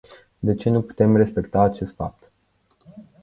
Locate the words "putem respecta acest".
0.81-1.95